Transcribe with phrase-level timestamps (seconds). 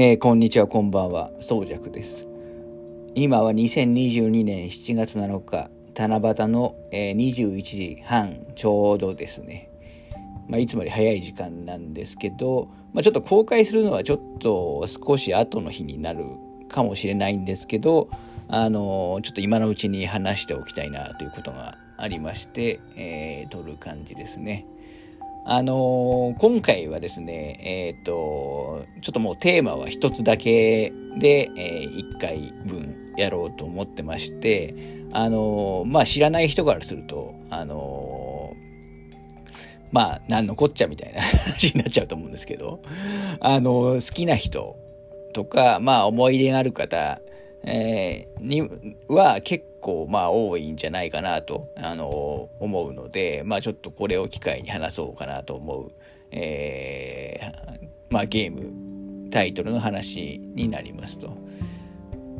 [0.00, 2.28] えー、こんにちは、こんばんは、宗尺です。
[3.16, 9.68] 今は2022年7月7日、七夕の、えー、21時半ちょうどですね。
[10.46, 16.26] まあ、いつもより早い時間なんですけど、まあ、ちょっと公開するのはちょっと少し後の日になる
[16.68, 18.08] かもしれないんですけど、
[18.46, 24.64] あのー、ちょっと今のうちに話しておきたいなということがありまして、えー、撮る感じですね。
[25.50, 34.74] あのー、今回はですね、えっ、ー、と、ちょっともうテーマは一つだけで、えー、1回分やろうと思ってまして、
[35.10, 38.54] あのまあ知らない人からすると、あの
[39.90, 42.80] まあ何のこっちゃみたいな 話になっちゃうと思うんですけど、
[43.40, 44.76] あの好きな人
[45.32, 47.22] とか、まあ思い出がある方、
[47.64, 48.68] えー、に
[49.08, 55.92] は結構まあ多いんじゃないかなとあの思うので、まあ、ちょっとこれを機会に話そうかなと思う、
[56.30, 61.36] えーまあ、ゲームタイトルの話になりますと。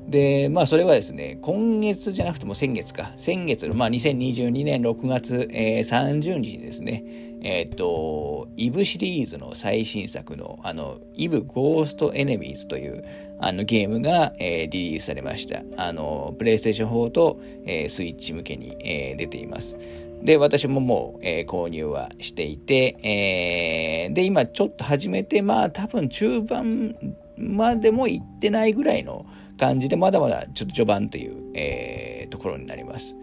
[0.09, 7.05] で、まあそれはですね、今月じゃなくても先月か、先月の、まあ2022年6月、えー、30日にですね、
[7.43, 13.05] えっ、ー、と、イブシリーズの最新作の、あの、イブゴーストエネミーズという
[13.41, 15.63] あのゲームが、えー、リリースされました。
[15.77, 19.77] あの、プレイステーション4と、えー、スイッチ向けに、えー、出ています。
[20.23, 26.97] で、私ももう、えー、購入はしていて、えー、で、今ちょっと始めて、まあ多分中盤
[27.37, 29.27] までも行ってないぐらいの
[29.59, 33.15] 感じで、まだまだちょっと序盤という、えー、ところになります。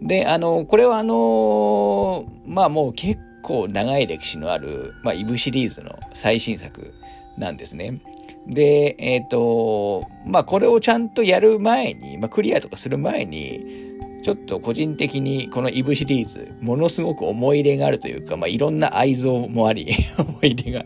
[0.00, 6.94] で、あの、これはあの、まあもう結構長い歴史のある、まあ、イブシリーズの最新作
[7.36, 8.00] なんですね。
[8.46, 13.88] で、えっ、ー、と、まあこれをちゃんとやる前に、まあクリアとかする前に、
[14.22, 19.86] ちょっと個人的にこのイブシリーズ、ものすごく思い入れがあるというか、まあ、いろんな愛憎もあり、
[20.18, 20.84] 思い入れが、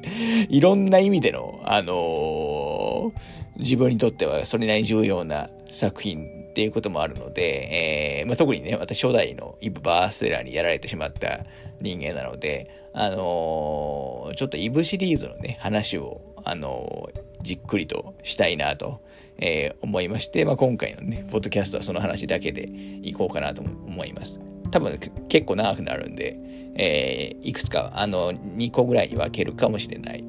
[0.48, 11.40] いろんな意味での、あのー、自分にとってはそれなりに重要な作品っていうこともあるので、えーまあ、特にね、私初代のイブ・バーステラーにやられてしまった
[11.80, 19.01] 人間なので、あのー、ちょっとイブシリーズのね、話を、あのー、じっくりとしたいなと
[19.39, 22.68] えー、思いまして、まあ、今回のね、ポッドキャストはその話だけで
[23.02, 24.41] いこうかなと思います。
[24.70, 24.98] 多分
[25.29, 26.36] 結構長くなるんで、
[26.77, 30.24] えー、いくつか、あの、2個ぐらいに分けるかもしれない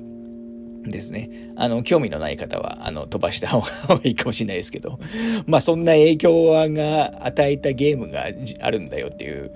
[0.83, 1.29] ですね。
[1.55, 3.61] あの、興味のない方は、あの、飛ばした方
[3.95, 4.99] がいいかもしれないですけど、
[5.45, 8.27] まあ、そんな影響が与えたゲームが
[8.61, 9.51] あるんだよっていう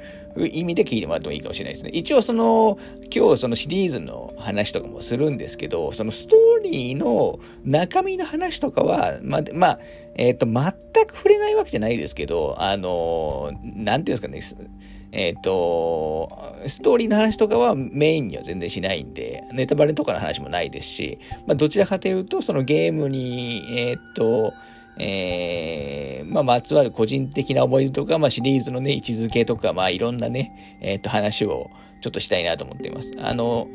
[0.46, 1.92] 意味で聞いてもらってもいいかもしれないですね。
[1.94, 2.78] 一応その、
[3.14, 9.80] 今日そのシリーズの話とかもするんですけど、そのストーリーの中身の話とかは、ま、まあ、
[10.16, 14.68] えっ、ー、と、全く触れないわけじゃないですけど、あの、なんていうんですかね、
[15.12, 24.54] えっ、ー、と、ストーリーの話とかはメインには全然しないんで、ネタバレとかの話もないですし、まあ、どちらかというと、そのゲームに、えっ、ー、と、
[25.00, 31.70] えー、まあ、まつわる個人的な思い出とか、まあ、シリーズのね、位置づけとか、まあ、いろんなね、えっ、ー、と、話を
[32.02, 33.12] ちょっとしたいなと思っています。
[33.18, 33.68] あの、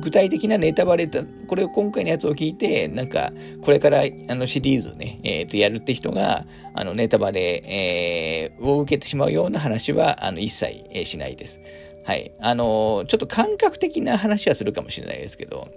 [0.00, 3.32] 具体的なネタバレと、これを今回のやつを聞いて、なんか、
[3.62, 11.60] これからあのシリーズね、えっ、ー、と、やるって人が、あの、ネタバレ、えー、を受けてしまうような話は、あの、一切、えー、しないです。
[12.04, 12.32] はい。
[12.40, 15.68] あの、ちょっと感覚的な話はするかもしれないですけど、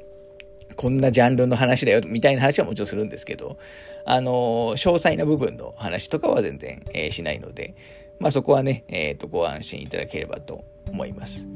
[0.75, 3.57] こんなジャンルの話だよ、みたいな話はもちろんするんですけど、
[4.05, 7.75] あの、詳細な部分の話とかは全然、えー、しないので、
[8.19, 11.47] まあそこはね、えっ、ー、と、ご安心いただければと思います。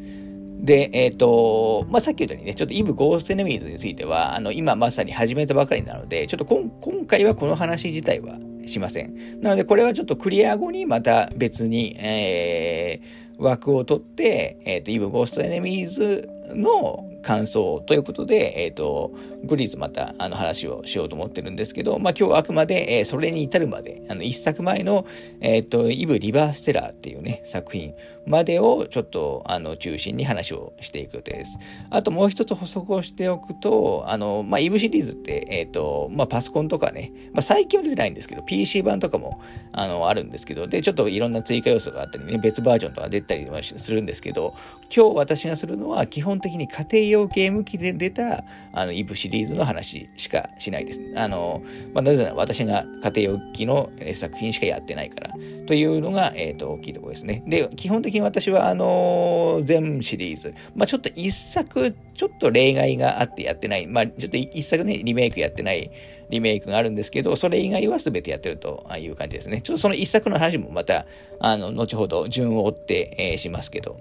[0.59, 9.39] で、えっ、ー、と、まあ、さっき言ったようにね、ちょっとイブ・ゴースト・エネミーズについては、あの、今まさに始めたばかりなので、ちょっと今回はこの話自体はしません。
[9.41, 19.11] なので、これはちょっとクリア後にまた別に、えー、枠を取って、えっ、ー、と、イブ・ゴースト・エネミーズの感想ということで、えっ、ー、と、
[19.43, 25.05] グリーズまたあの話をしようと思ってるんですけど、まあ今日はあくまで、えー、それに至るまで、あの一作前の、
[25.41, 27.93] えっ、ー、と、イブ・リバーステラーっていうね、作品
[28.25, 31.59] までをちょっとあの中心に話をしていく予定です。
[31.89, 39.41] あともう一つ補足をしておくと、あの、まあイブシリーズって、えっ、と、まあパソコンとかね、まあ最近は出てないんですけど、PC 版とかも
[39.73, 44.53] あのあるんですけど、で、ちょっといろんな追加要素があったりね、別バージョンとか出たりはするんですけど、
[44.95, 51.01] 今日私がするのは基本的に家庭用ゲーム機で出た、あの、イブシリーズの話しかしないです。
[51.15, 55.33] あの、まあ、なぜなら私が家庭用機の作品しかやってないから、
[55.65, 57.43] というのが、えっ、ー、と、大きいところですね。
[57.47, 65.91] で、基本的に私は、あの、全シリーズ、まあ、ちょっと一作、ちょっと例外があってやってない、まあ、ちょっと一作ね、リメイクやってない
[66.29, 69.61] リメイクがあるんですけど、それ以外は全てやってるという感じですね。
[69.61, 71.05] ちょっとその一作の話もまた、
[71.39, 73.99] あの、後ほど順を追って、えー、しますけど、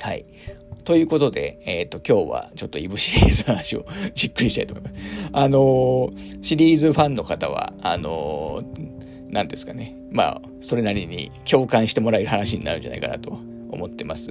[0.00, 0.24] はい。
[0.84, 5.30] ということで、えっ、ー、と、今日はちょっとイブシリーズの話をじっくりしたいと思います。
[5.32, 9.96] あのー、シリーズファンの方は、あのー、何ですかね。
[10.12, 13.30] まあ、それなりに共感してもらえる話になるんじゃないかなと
[13.70, 14.30] 思ってます。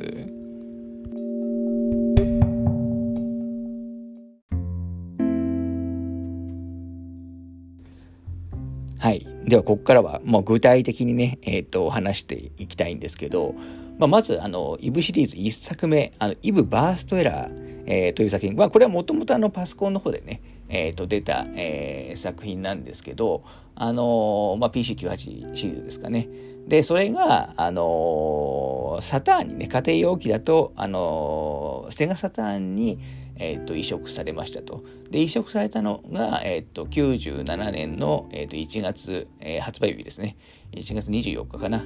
[9.00, 9.27] はい。
[9.45, 13.55] では、ここからは、もう具体的にね、えっ、ー、と、話していきたいんですけど、
[13.98, 23.44] まあ、まず、あの、イブシリーズ1作目、あの、イブバーストエラー、えー、という作品、まあ、これはもともと、パソコンの方でね、え、ー、と、出た、えー、作品なんですけど、
[23.75, 26.30] あのまあ、PC98 シリーズですかね。
[26.68, 33.00] で、それが、あのサターンにね、家庭用機だと、あのセガサターンに、
[33.36, 34.84] えーと、移植されましたと。
[35.10, 40.38] で移植されたのが、えーと、97年の、えーと、1月、えー、発売日ですね。
[40.72, 41.84] 1月24日かな。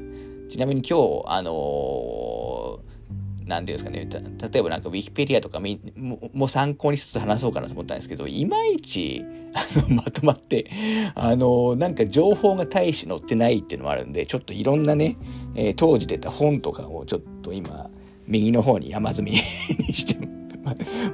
[0.49, 4.07] ちなみに今日、あのー、なんていうんですかね、
[4.51, 5.67] 例えばなんかウィキペディアとかも
[6.33, 9.23] も参考にしつつ話そうかなと思ったんですけど、いまいち
[9.53, 10.67] あの まとまって、
[11.15, 15.17] あの、なんか情報が大し載ってないっていうのもあるんで、ちょっといろんなね、
[15.55, 17.89] えー、当時出た本とかをちょっと今、
[18.27, 19.37] 右の方に山積み
[19.87, 20.19] にして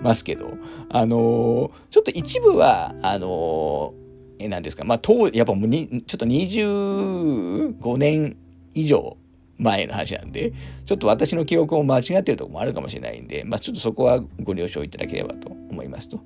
[0.01, 0.49] ますけど、
[0.89, 8.35] あの、ちょっと一部は、あのー、え、なんですか、まあ、当、やっぱもうに、ちょっと25年
[8.73, 9.17] 以上
[9.57, 10.53] 前の話なんで、
[10.85, 16.19] ちょっと私の記憶も間違ってるところもあるかもしれないんで、まあ、ちょっとそこはご了承いただければと思いますと。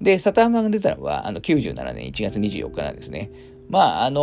[0.00, 3.30] で、サターマンが出たのは、あの、97年1月24日なんですね。
[3.68, 4.20] まあ、あの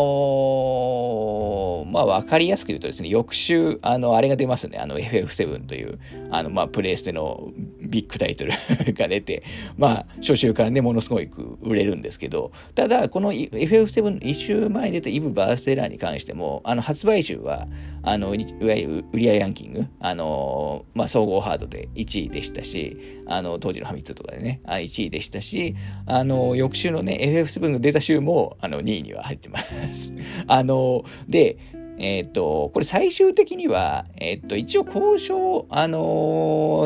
[1.88, 6.00] ー、まあ、わかりやすく言うとですね、翌週、あの、あれが出ますね、あの、FF7 という、
[6.30, 7.52] あの、まあ、プレイステの
[7.82, 8.52] ビッグタイトル
[8.94, 9.44] が出て、
[9.78, 17.68] まあ、初週からね、ものすごく売れるんですけど、ただ、この FF7 一週前に出たイブ・バーステラーに関しても、あの、発売週は、
[18.04, 30.13] あの、いわゆる売り上げランキング、あの、まあ、総合ハードで1位でしたし、あの、当時のファミ通とかでね、1位でしたし、あの、翌週のね、FF7 が出た週も、あの、2位には入ってます。
[30.48, 31.57] あの、で、
[31.98, 36.00] えっ、と、これ最終的には、えっ、と、一応交渉、あの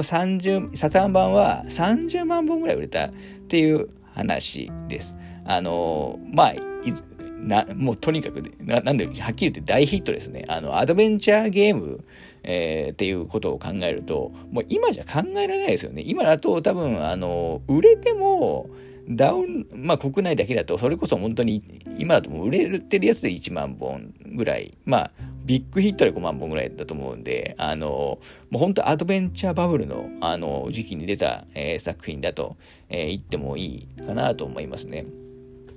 [0.03, 3.11] ー、30、サタン版は30万本ぐらい売れたっ
[3.47, 5.15] ていう話です。
[5.47, 6.53] あのまあ、
[7.45, 10.45] な、もうとにかくな、なんで、はっきり言って大ヒットですね。
[10.47, 12.03] あの、アドベンチャーゲーム、
[12.43, 16.03] えー、っていうことを考えると、もう今じゃ考えられないですよね。
[16.05, 18.69] 今だと多分、あの、売れても、
[19.09, 21.63] ダウン、まあ国内だけだと、それこそ本当に、
[21.97, 25.11] 今だともう売れてるやつで1万本ぐらい、まあ、
[25.45, 28.19] ビッグヒットで5万本ぐらいだと思うんで、あの、も
[28.53, 32.57] う本当アドベンチャーバブルの、あの、時期に出た、えー、作品だと、
[32.89, 35.05] えー、言ってもいいかなと思いますね。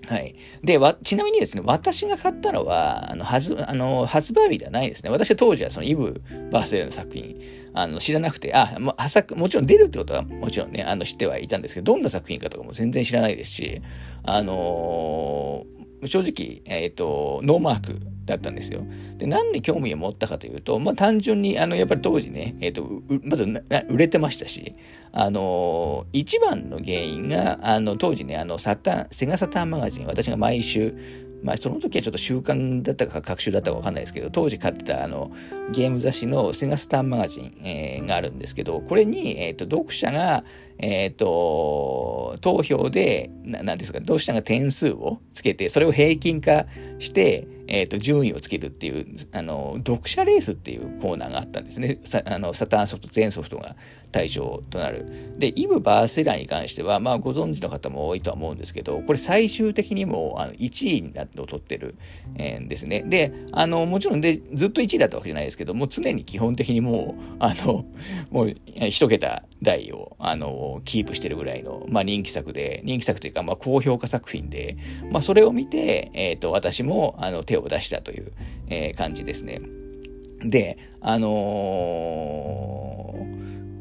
[0.09, 0.35] はい。
[0.65, 5.11] で、わ、ちなみにですね、私が買ったのは、あの、あの、発売日ではないですね。
[5.11, 7.37] 私は当時はそのイブ・バースデーの作品、
[7.75, 8.95] あの、知らなくて、あ、も
[9.37, 13.83] もちろん出るってことはもちろんね、あの、知ってはいたんですけど、どんな作品かとかも全然知らないですし、
[14.25, 18.87] あのー正直、えっ、ー、と、ノーマークだったんですよ。
[19.17, 23.45] で、なんで興味を持ったかというと、まあ単純に、あの、やっぱり当時ね、えっ、ー、と、まず
[23.89, 24.77] 売れてましたし、
[25.11, 30.95] あの、一番の原因が、あの、当時ね、あの、サタン、セガサターンマガジン、私が毎週、
[31.43, 35.31] まあ、その時はちょっと習慣だったか、学習だったかわかんないですけど、当時買ってた、あの、
[35.73, 40.45] ゲーム雑誌のセガスターンマガジン、えー、があるんですけど、これに、え、ー、と、読者が、
[40.79, 46.67] え、ー、と、投票で、なんですか、読者が点数をつけて、それを平均化
[46.99, 52.01] して、え、ー、と、順位をつけるっていう、あの、読者レースっていうコーナーがあったんですね。
[52.05, 53.77] さあのサターンソフト、全ソフトが
[54.11, 55.35] 対象となる。
[55.39, 61.95] で、イブ・バーセラーに関しては、まあ、ご存知の方も多いとは思うんですけど、これ最終的にもあの1位になってを取ってる、
[62.37, 63.03] えー、ですね。
[63.03, 67.85] で、あの、もちろんで、ずっと1位だったわけじゃないですけど、もう常に基本的にもう、あの、
[68.31, 68.57] もう、
[68.89, 74.77] 一桁台を、あの、キープしてるぐらいの、まあ、人気作で、人気作というか、まあ、高評価作品で、
[75.11, 78.33] まあ、それを見て、えっ、ー、と、私も、あの、手を出したという、
[78.69, 79.61] えー、感じですね。
[80.41, 82.88] で、あのー、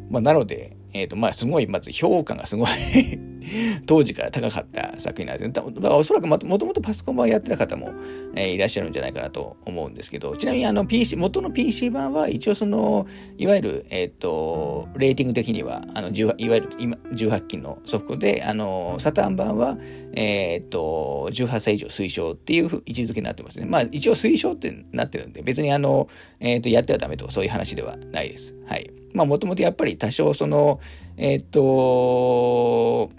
[0.10, 2.70] まあ、なので、えっ、ー、と、まあ、すごい、まず評価がすごい
[3.86, 5.52] 当時から高かった作品なんですね。
[5.52, 7.92] だからおそらくもともとパソコン版やってた方も、
[8.36, 13.06] えー、いらっしゃるんじゃないかなと思うんですけど、ちなみにあの PC、元の PC 版は一応その、
[13.38, 19.78] いわゆる、えっ、ー、と、レーティング的には、あの、いわゆる今、18金のソフトで、あの、サターン版は、
[20.14, 23.66] えっ、ー、と、18歳以上推奨っていう位置づけになってますね。
[23.66, 26.08] まあ、一応推奨ってなってるんで、別にあの、
[26.40, 28.56] えっ、と、やってはダメとかそういう話ではないです。
[28.66, 28.90] はい。
[29.18, 30.80] まあ、もともとやっぱり多少その、
[31.18, 33.12] えっ、と、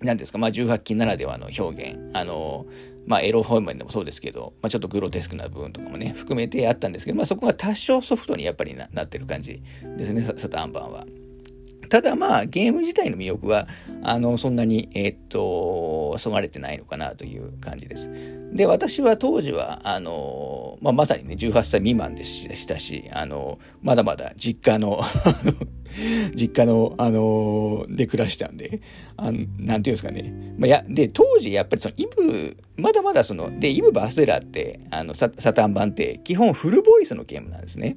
[0.00, 2.66] 何ですか、まあ、18禁ならではの表現、あの、
[3.06, 9.62] まあ、エロ方面でもそうですけど、まあ、ちょっとグロテスクな部分とかもね、含めてあったんですけど、まあ、そこは多少ソフトにやっぱりなってる感じ
[9.96, 11.06] ですね、サタンバンは。
[11.86, 13.66] ただまあ、ゲーム自体の魅力は、
[14.02, 18.10] あの、そんなに、えー、っと、そがれてないのかなという感じです。
[18.52, 25.00] で、私は当時は、あの、まあ、まさにね、18歳未満でしたし、あの、まだまだ実家の
[26.34, 28.80] 実家の、あの、で暮らしたんで、
[29.16, 30.32] あのなんていうんですかね。
[30.58, 37.96] まあ、や、で、当時やっぱりそのイブ、まだまだその、で、イブ・バースデラって、あのサ、サタン版って基本フルボイスのゲームなんですね。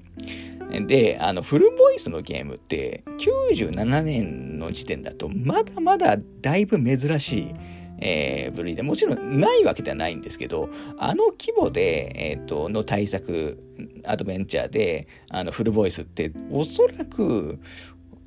[0.69, 7.53] で、あの、フルボイスのゲームって、97年の時点だと、まだまだだいぶ珍しい、
[8.01, 13.63] えー、部類で、もちろんないわけではないんですけど、あの規模で、えっ、ー、と、の対策、
[14.05, 17.59] アドベンチャーで、あの、フルボイスって、おそらく、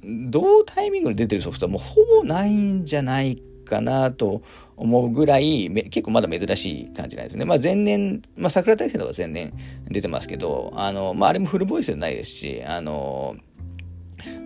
[0.04, 4.42] 同タイミングで出てるソフトはもうほぼないんじゃないかかなと
[4.76, 7.44] 思うぐらい、結構まだ珍しい感じなんですね。
[7.44, 9.52] まあ前年、まあ桜大戦とか前年
[9.88, 13.36] 出てますけど、あの、まああれもフルボイスじゃないですし、あの、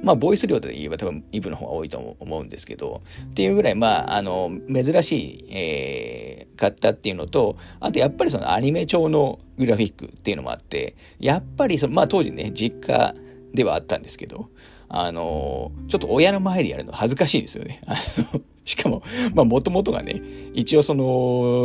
[0.02, 13.14] まあ、ボイス量で言えば多分イブの方が多いと思うんですけど、っていうぐらい、まあ、あの、珍しい、えー、かったっていうのと、あとやっぱりそのアニメ調のグラフィックっていうのもあって、やっぱりその、まあ当時ね、実家
[13.52, 14.49] ではあったんですけど、
[14.88, 17.81] あの、ちょっと親の前でやるの恥ずかしいですよね。
[18.64, 19.02] しかも、
[19.35, 20.21] まあ、もともとがね、
[20.55, 21.05] 一応その、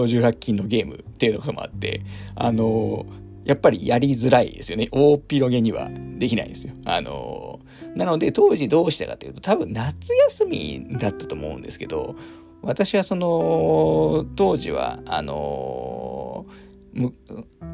[0.07, 2.01] 18金のゲームっていうこともあって、
[2.35, 3.05] あの、
[3.43, 4.87] やっぱりやりづらいですよね。
[4.91, 6.73] 大広げにはできないですよ。
[6.85, 7.59] あの、
[7.95, 12.15] なので当時どうしたかというと、多分夏休みだったと思うんですけど、
[12.61, 16.45] 私はその、当時は、あの、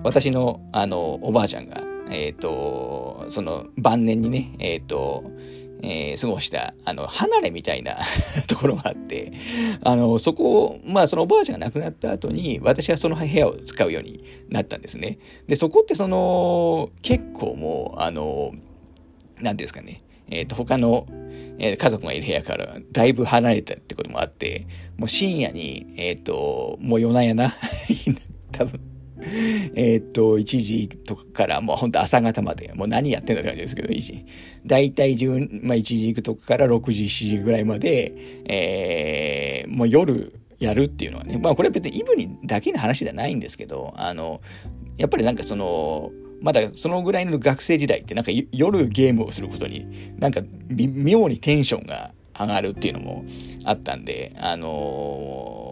[0.03, 5.23] 私の、あの、おばあちゃんが、え、ー、と、その晩年にね、え、ー、と、
[5.83, 7.97] えー、過ごした、あの、離れみたいな
[8.47, 9.33] ところがあって、
[9.83, 15.19] あの、そこを、まあ、そのおばあちゃんが亡くなった後に、私はその部屋を使うようになったんですね。
[15.47, 18.53] で、そこってその、結構もう、あの、
[19.39, 21.07] なんですかね、えっ、ー、と、他の、
[21.59, 27.55] え、家族がいる部屋からだいぶ離れたってこともあって、もう深夜に、えっ、ー、と、もう夜な夜な
[28.51, 28.79] 多分、
[29.75, 34.25] えっと、1時とかからもうほんと朝方まで、もう何やってんだって感じですけど、1時。
[34.65, 38.13] だいたい10、まあ1時とかから6時、7時ぐらいまで、
[38.45, 44.41] えー、もう夜やるっていうのはね、まあこれ別にイブにだけの話ではないんですけど、あの、
[44.97, 49.87] やっぱりなんかその、まだそのぐらいの学生時代ってなんか夜ゲームをすることに
[50.19, 53.25] なんか妙にテンションが上がるっていうのも
[53.63, 55.66] あったんで、あのー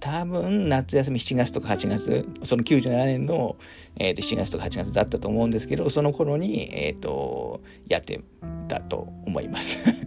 [0.00, 3.56] 多分夏休み7月とか8月、その97年の、
[3.96, 8.20] えー、と7月とか8月だったと思うんですけど、その頃に、えっ、ー、と、やって
[8.66, 10.06] たと思います。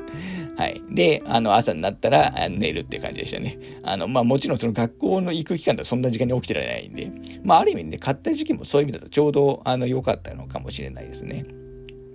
[0.56, 0.80] はい。
[0.90, 3.58] で、あの、朝になったら寝るっていう感じでしたね。
[3.82, 7.10] あの、まあもちろんその学校の行く期間だとそんな時間に起きてられないんで、
[7.42, 11.44] まあある意味ね、買った時期もそういう意味だとちょうど、あの、良かったのかもしれないですね。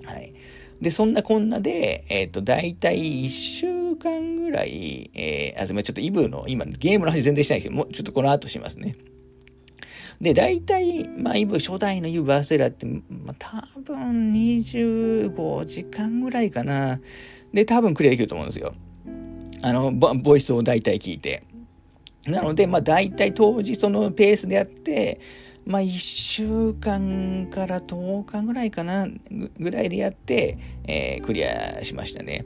[0.05, 0.33] はい。
[0.81, 8.95] で、そんなこんなで、えっ、ー、と、大体1週間ぐらい、えー、あ、すみ、ちょっとイブの、今、ゲームの話全然してないけど、もうちょっとこの後しますね。
[10.21, 16.99] で、大体、まあ、イブ、初代のイブバーステラって、まあ、多分25時間ぐらいかな。
[17.53, 18.73] で、多分クリアできると思うんですよ。
[19.61, 21.43] あの、ボイスを大体聞いて。
[22.27, 25.21] なので、まあ、大体当時そのペースでやって、
[25.65, 29.07] まあ、1週間から10日ぐらいかな、
[29.59, 32.45] ぐらいでやって、えー、クリアしましたね。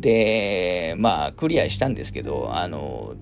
[0.00, 3.14] で、まあ、クリアしたんですけど、あの、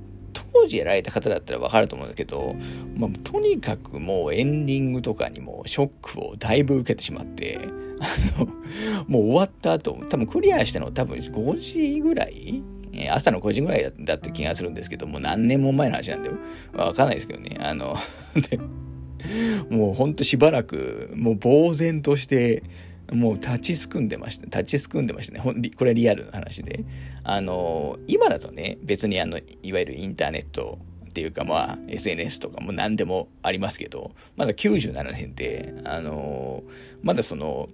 [0.52, 2.56] 当時やられた方だったらわかると思うんだけど、
[2.96, 7.60] まあ、とにかくもうエンディングとかにもショックをだいぶ受けてしまって、
[8.00, 8.46] あの、
[9.06, 12.62] もう終わった後、多分クリアしたの多分5時ぐらい
[13.10, 16.30] 朝の5時ぐらいだった気がするんですけど、もう何年も前の話なんで、
[16.72, 17.56] わかんないですけどね。
[17.60, 17.96] あの、
[19.70, 22.62] もうほんとしばらく、もう呆然として、
[23.12, 24.44] もう立ちすくんでました。
[24.44, 25.40] 立ちすくんでましたね。
[25.40, 26.84] ほんこれリアルな話で。
[27.24, 36.62] あの、今だとね、別にあの、いわゆるインターネットっていうかまあ SNS とかも何でもありますけど、まだ97年で、あの、
[37.02, 37.68] まだその、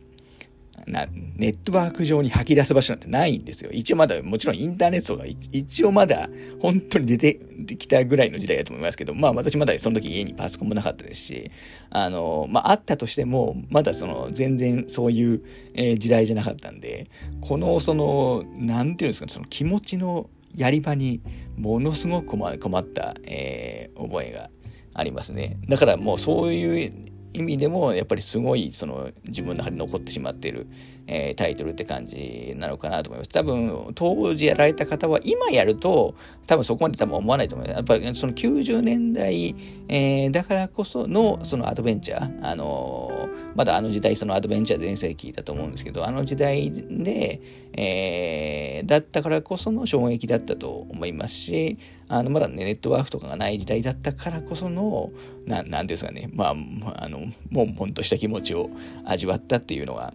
[0.86, 3.70] な、ネットワーク上に吐き出す場所なんてないんですよ。
[3.72, 6.28] 一応まだ、もちろんインターネットが一応まだ
[6.60, 7.40] 本当に出て
[7.76, 11.50] きたぐらいの時代だと思いますけど、まあ私まだその時家にパソコンもなかったですし、
[11.90, 15.42] あの、まああったとしても、まだその全然そういう、
[15.74, 17.08] えー、時代じゃなかったんで、
[17.40, 21.20] このその、なんていうんですか、その気持ちのやり場に
[21.56, 24.50] ものすごく困った、えー、覚えが
[24.92, 25.58] ありますね。
[25.68, 26.92] だからもうそういう
[27.34, 30.66] 意味でもやっぱりすごいその自分の中に残ってしまっている、
[31.06, 33.28] えー、タイトルって感じなのかなと思います。
[33.28, 36.14] 多分当時やられた方は今やると
[36.46, 37.76] 多分そこまで多分思わないと思います。
[37.76, 39.54] やっぱりその90年代、
[39.88, 47.40] えー、だからこそのそのアドベンチャー、あのー、まだあの時代そのアドベンチャー全盛期だと思うんですけど、あの時代で、
[47.76, 55.10] えー、だったからこその衝撃だったと思いますし、あの、まだね、ネットワークとかがない時代だったからこその、
[55.46, 58.70] ななんですかね、まあ、あの、悶々とした気持ちを
[59.04, 60.14] 味わったっていうのが、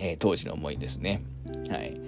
[0.00, 1.22] えー、当時の思いですね。
[1.70, 2.00] はい。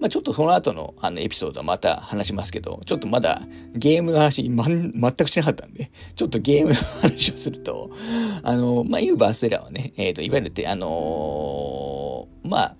[0.00, 3.42] まあ、ちょっとその後のあのエピソードはまた話しますけど、ちょっとまだ
[3.74, 7.90] ゲームの話、ま、全くしなかったんで、ちょっとゲームの話をすると、
[8.42, 12.76] あの、まあ、 EVE burst error はね、えっ、ー、と、いわゆる、あのー、まあ、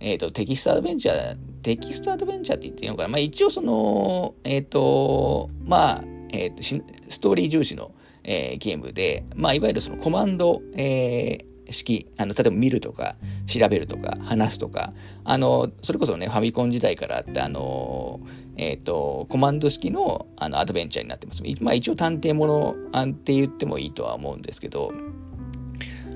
[0.00, 7.92] えっ、ー、と、テキストアドベンチャー、テキストアドベンチャーって言っていいのかなまあ、一応その、えっ、と、まあ、えっ、と、ストーリー重視の、
[8.24, 13.16] えゲームで、まあ、いわゆるそのコマンド、えー、式、あの、例えば見るとか、
[13.46, 14.92] 調べるとか、話すとか、
[15.24, 18.20] あの、それこそね、ファミコン時代からあって、あの、
[18.56, 21.42] えっ、ー、と、コマンド式のあのアドベンチャーになってます。
[21.60, 24.92] まあ一応探偵ものって言ってもいいとは思うんですけど、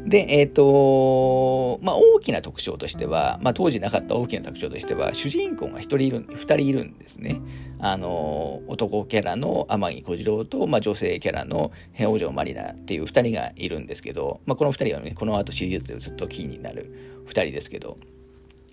[0.07, 7.41] で、えっ、ー、と、まあ、大きな特徴としては、まあ、当時なかった大きな特徴としては、主人公が一人いる、二人いるんですね。
[7.81, 17.97] あの、男キャラの天城小次郎と、まあ、女性キャラの北条まりなっていう二人がいるんですけど、まあ、この二人はね、この後シリーズでずっとキーになる二人ですけど、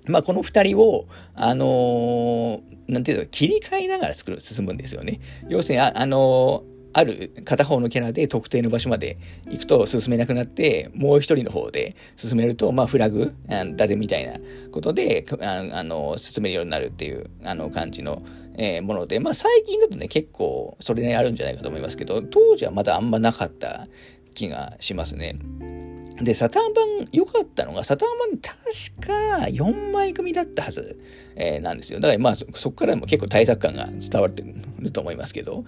[0.06, 5.20] まあ、この二人を、あのー、なんていうか、切り替えながら進むんですよね。
[5.50, 6.64] 要するに、あ、あの
[6.94, 9.18] ある片方のキャラで特定の場所まで
[9.50, 13.34] 行くと進めなくなって、もう一人の方で進めると、まあフラグ、
[13.76, 14.34] ダテみたいな
[14.72, 18.22] ことで、ああの、進めるようになるっていう、あの感じの、
[18.58, 23.88] えー、もので、まあ最近だとね、結構それね、あるんじゃないかと思いますけど、当時はまだあんまなかった
[24.36, 25.40] 気がしますね。
[26.22, 31.00] で、サターン版良かったのが、サターン版確か4枚組だったはず、
[31.36, 32.00] えー、なんですよ。
[32.00, 34.44] だからまあそこからも結構対策感が伝わって
[34.80, 35.66] ると思いますけど、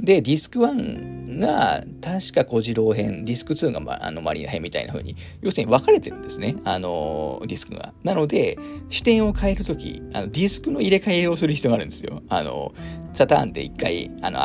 [0.00, 6.56] で、ディスク1が確か小次郎編、ディスク2が、ま、あのマリナ編みたいな風に、要するに分かれてるんですね。
[6.64, 7.92] あの、ディスクが。
[8.04, 8.58] なので、
[8.90, 12.22] 視点を変えるとき、あの、ディスクの入れ替えをする必要があるんですよ。
[12.28, 12.72] あの、
[13.14, 14.40] サターンで一回、あの、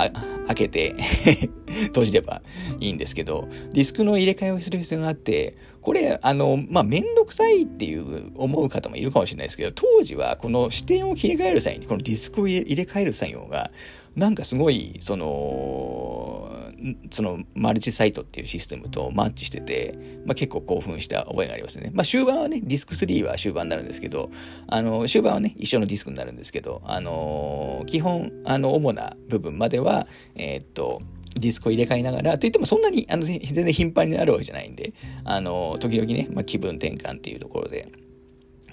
[0.48, 0.96] 開けて
[1.88, 2.42] 閉じれば
[2.80, 13.72] いいんですけど、ディスクの入れ替えをする必要があって、これ、あの、まあ、めんどくさいっていう思う方もいるかもしれないですけど、当時はこの視点を切り替える際に、このディスクを入れ替える作業が、
[14.16, 16.54] なんかすごい、その、
[17.12, 21.92] そのマルチサイトっていうシステムとマッチしてて、まあ、結構興奮した覚えがありますね。
[21.94, 24.30] まあ、終盤はね、ディスク3は終盤になるんですけど、
[24.68, 31.02] あの、終盤はね、一緒のディスクになるんですけど、あの、基本、あの、主な部分までは、えー、っと、
[31.40, 37.88] ディスクを入れ替えながら、といってもそんなに、あの、全然頻繁になるわけじゃないんで、あの、時々ね、まあ、気分転換っていうところで、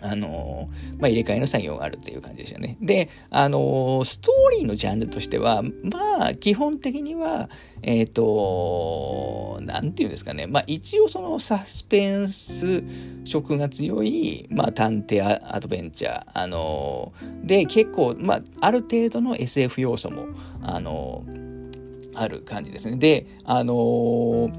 [0.03, 2.77] あのまあ、入れ替えの作業があるっていう感じでしたね。
[2.81, 7.51] で、あのストーリーのジャンルとしては、まあ、基本的には、
[7.83, 10.47] えっ、ー、と、なんていうんですかね。
[10.47, 12.83] まあ、一応そのサスペンス
[13.25, 20.27] 色が強い、まあ、探偵アドベンチャー、あので、結構、まあ、ある程度の SF 要素も、
[20.63, 21.25] あの
[22.15, 22.97] ある感じですね。
[22.97, 24.51] で、あの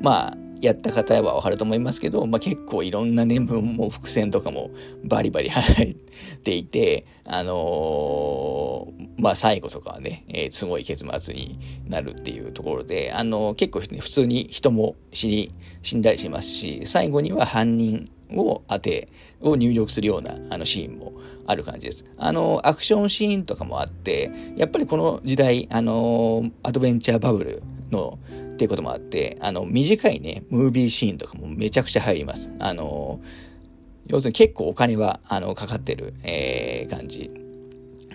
[0.00, 4.70] まあ、やった方はわかると思いますけど、まあ、結構いろんな年分も伏線とかも
[5.04, 5.94] バリバリ入っ
[6.42, 19.08] ていて、あのー、まあ、最後とかはね、えー、すごい結末になるっていうところで、あのー、結構、ね、普通に人も死に、死んだりしますし、最後には犯人を当て、
[19.40, 21.12] を入力するようなあのシーンも
[21.46, 22.04] ある感じです。
[22.18, 28.18] あの、アクションシーンとかもあって、やっぱりこの時代、あの、アドベンチャーバブルの、
[28.58, 32.50] っていうこともあって、あの、短いね、ムービーシーンとかもめちゃくちゃ入ります。
[32.58, 33.20] あの、
[34.08, 37.30] 要するに結構お金は、あの、かかってる、えー、感じ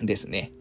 [0.02, 0.52] ですね。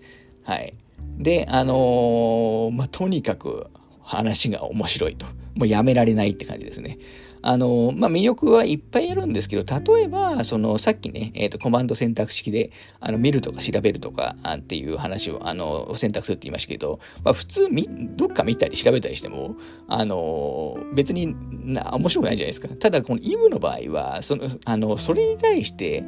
[0.46, 0.74] はい。
[1.18, 3.68] で、あのー、まあ、とにかく
[4.02, 5.26] 話が面白いと。
[5.56, 6.98] もうやめられないって感じですね。
[7.44, 19.56] あの、まあ、魅力はいっぱいあるんですけど、例えば、その、さっきね、えっ、ー、と、コマンド選択式で、あの、見るとか調べるとかっていう話を、あの、選択するって言いましたけど、まあ、普通み、どっか見たり調べたりしても、
[19.90, 22.70] あの、別にな面白くないじゃないですか。
[22.70, 26.04] ただ、このイブの場合は、その、あの、それに対して、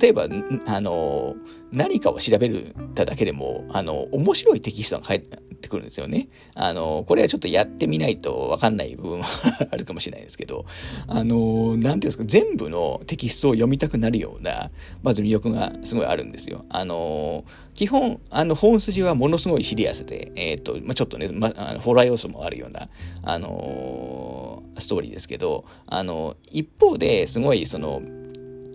[0.00, 0.26] 例えば、
[0.66, 1.36] あの、
[1.70, 6.28] 何かを調べるただけでも、あの、面白いテキストが返ってくるんですよね。
[6.54, 9.26] あの、これはちょっとやってみないとわかんない部分は
[9.70, 10.64] あるかもしれないですけど、
[11.06, 14.70] あの、なんていうんですか、全部のテキストを読みたくなるような、
[15.02, 16.64] まず魅力がすごいあるんですよ。
[16.68, 22.88] あの、基本、あの、本筋はものすごいシリアスで、えっ、ー、と、まあ、ちょっとね、ま、あのホラー要素もあるような、
[23.22, 28.02] あのストーリーですけど、あの、一方ですごい、その、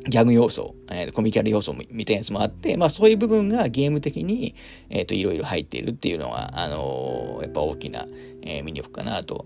[0.09, 4.55] ギャグ要素、えー、コミキャラ要素みたいなやつもあって、まあそういう部分がゲーム的に、
[4.89, 8.05] えっ、ー、と、いろいろ入っているっていうのは、あのー、やっぱ大きな、
[8.41, 9.45] えー、魅力かなと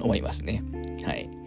[0.00, 0.64] 思いますね。
[1.04, 1.39] はい。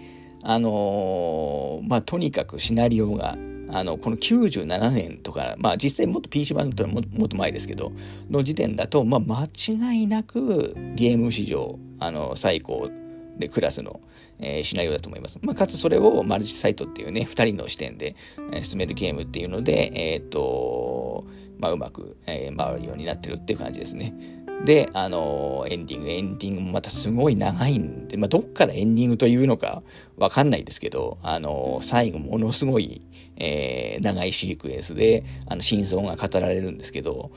[0.44, 3.38] あのまあとにかくシナリオが、
[3.70, 7.92] あの、この97年とか、まあ実際もっと PC 版だったらももっと前ですけど、
[8.30, 12.90] の時点だと、まあ間違いなくゲーム史上、あの、最高
[13.38, 14.02] でクラスの、
[14.40, 15.40] えー、シナリオだと思います。
[15.42, 18.16] まあ、かつそれをマルチサイトっていうね、2人の視点で、
[18.52, 21.26] えー、進めるゲームっていうので、え、ー、と、
[21.58, 24.14] まあ、うまく、えー、回るようになってるっていう感じですね。
[24.64, 29.84] で、あのエンディング、エンディングもまたすごい長いんで、まあ、どっからエンディングというのか
[30.16, 33.02] わかんないですけど、あの最後ものすごい、
[33.38, 37.32] えー、長いシークエンスで、あの、真相が語られるんですけど、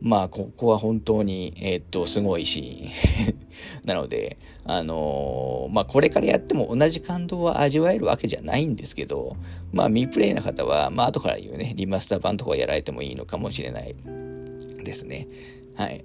[0.00, 3.38] まあ、ここは本当に、えー、っと、すごいシーン
[3.84, 9.36] なので、あのー、まあ、これからやっても同じ感動は味わえるわけじゃないんですけど、
[9.72, 13.94] まあ、未プレイな方は、まあ、後から言うね、リマスター版とかやられてもいいのかもしれない
[14.82, 15.28] ですね。
[15.74, 16.02] はい。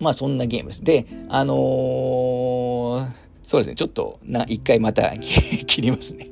[0.00, 0.82] まあ、そんなゲームです。
[0.82, 3.10] で、あのー、
[3.42, 6.30] そうですね、ちょっと、な、一回また切りますね。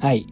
[0.00, 0.26] はい。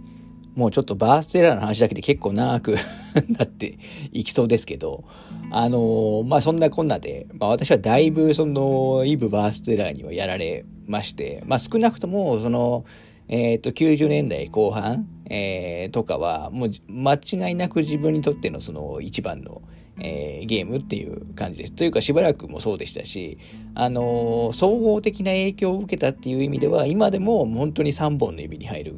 [0.56, 2.74] もうちょっとバーステラーの話だけで結構長く
[3.30, 3.78] なって
[4.12, 5.04] いきそうですけど、
[5.52, 12.84] あのー、まあそんなこんなで、まあ私はだいぶそのイブバーステラーにはやられまして、まあ少なくともその、
[13.28, 19.62] えっ、ー、と90年代後半、えー、とかはもう間違いなく自分にとってのその一番の、
[20.00, 21.72] えー、ゲームっていう感じです。
[21.72, 23.38] というかしばらくもそうでしたし、
[23.74, 28.96] あのー、総合的な影響を受けたっていう意味では今でも本当に3本の指に入る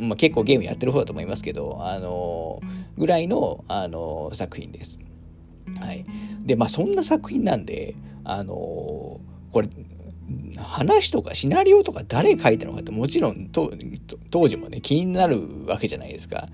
[0.00, 2.60] まあ、結構ゲームやってる方だと思いますけど、あの
[2.96, 4.98] ぐらいの、あの作品です。
[5.80, 6.06] はい。
[6.44, 9.68] で、まあそんな作品なんで、あのこれ、
[10.58, 13.68] 話とかシナリオとか誰書いたのかってもちろん当
[14.48, 16.48] 時もね気になるわけじゃないですか。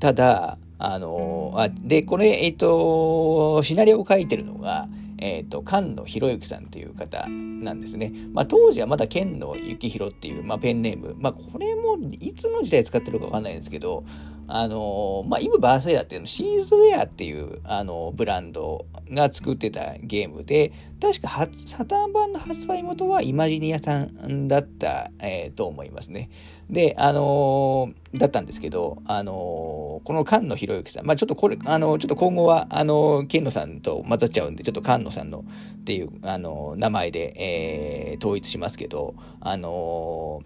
[0.00, 8.12] ただ、あのあで、これ、えっ、と、シナリオを書いてるのが、えっ、と、菅野博之さんという方なんですね。
[8.32, 11.14] まあ、当時はまだ剣野幸宏っていう、まあ、ペンネーム。
[11.18, 14.04] まあ、これもいつの時代使ってるかわかんないんですけど、
[14.46, 26.30] あのまあ、イブ・バースエアっていうのシーズウェアっていうあのブランドが作ってたゲームで確かサターン版の発売元はイマジニアさんだった、えー、と思いますね。
[26.70, 35.44] で、あの、だったんですけど、あの、この菅野博之さん、まあちょっとこれ、あの、ちょっと今後は、あのー、野さんと混ざっちゃうんで、ちょっと菅野さんの
[35.80, 40.42] っていう、あの名前で、え統一しますけど、あの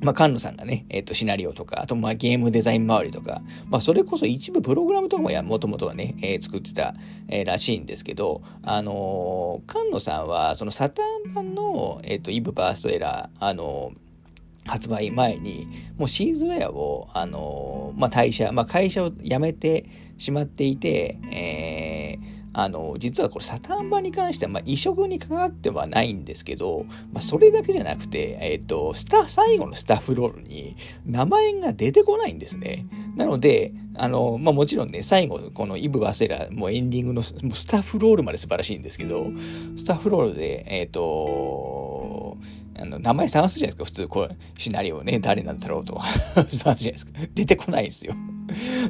[0.00, 6.94] まあ、菅野さんがね、えっ、ー、と、シナリオとか、あと、まあ、ゲームデザイン周りとか、まあ、それこそ一部プログラムとかもや、もともとはね、えー、作ってた、
[7.28, 13.92] えー、らしいんですけど、あのー、菅野さんは、そのサターン版の、えっ、と、イブバーストエラー、あの
[14.66, 19.86] 発売前に、もうシーズウェアを、あのまあ、退社、まあ、会社を辞めて
[20.18, 21.75] しまっていて、えー、
[22.58, 32.86] あの、実はこれサタン版に関しては、まあ、移植に関わってはないんですけど、まあ、それだけじゃなくて、えっ、ー、と、スタ、最後のスタッフロールに名前が出てこないんですね。
[33.14, 39.26] なので、あの、まあ、もちろんね、最後、このイブ・バセラ、もうエンディングの、もうスタッフロールまで素晴らしいんですけど、
[39.76, 42.38] スタッフロールで、えっ、ー、と、
[42.78, 46.00] あの、名前探すじゃないですか、普通、これ、シナリオね、誰なんだろうと。
[46.00, 47.12] 探すじゃないですか。
[47.34, 48.14] 出てこないんですよ。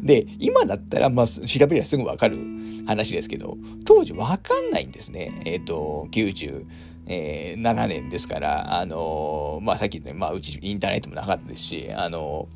[0.02, 2.38] で、今だったら、まあ、調べればすぐわかる
[2.86, 5.40] 話ですけど、当時わかんないんですね。
[5.44, 6.64] えっ、ー、と、90、
[7.06, 12.48] えー、7年ですから、あのー、まあ、さっきね、まあ、うちインターネットもなかったですし、あの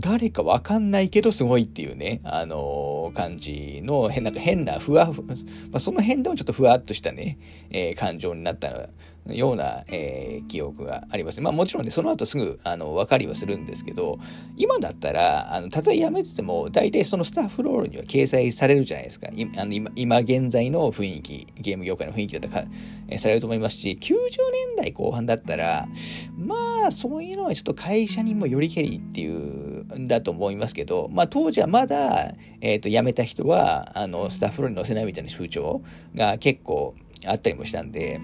[0.00, 5.34] 誰かわかんないけどすごいっていうね、あの、感じの変な、変なふわふわ、ま
[5.74, 7.38] あ、その辺でもちょっとふわっとしたね、
[7.70, 8.88] え、感情になった
[9.26, 11.40] ような、えー、記憶があります。
[11.40, 14.18] まあもちろんね、その後すぐ、あの、分かりはするんですけど、
[14.56, 19.28] 今だったら、あの、たとえ辞めてても、大体そのスタッフロールには掲載されるじゃないですか。
[19.28, 22.66] いあの今今現在の雰囲気、ゲーム業界の雰囲気だったら、
[23.08, 25.86] えー、されると思いますし、90年代後半だったら、
[26.36, 35.82] まあ、そういうのはちょっと会社にもよりけりっていうん、だと思いますけど、まあ当時はまだ、えっ、ー、と、辞めた人は、あの、スタッフロールに載せないみたいな風潮
[36.14, 36.94] が結構
[37.26, 38.20] あったりもしたんで、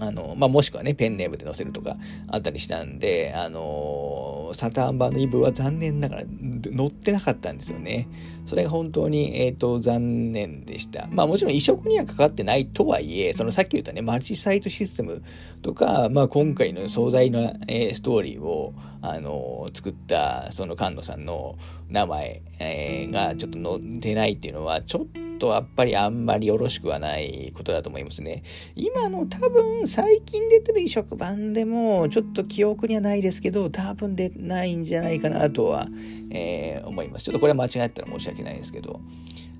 [0.00, 1.96] あの、まあ、もしくはね、ペンネームで載せるとか
[2.28, 8.08] あったりしたんで、あのサターン版のイブは残念ながら載ってなかったんですよね。
[8.46, 11.06] それが本当に、えっ、ー、と、残念でした。
[11.10, 15.22] まあもちろん移植にはかかってないとはいえ、そのさっき言ったね、マルチサイトシステム
[15.62, 21.56] とか、まあ今回の壮大な、えー、ストーリーを、あの作った、その菅野さんの
[21.88, 28.42] 名前、え、がちょっと載ってないっていうのは、ちょっととやっぱりあんまりよろしくはないことだと思いますね。
[28.74, 35.88] 今の多分最近出てる移植版でもちょっと記憶にはないですけど多分出ないんじゃないかなとは、
[36.30, 37.24] えー、思います。
[37.24, 39.00] ちょっとこれは間違ったら申し訳ないですけど。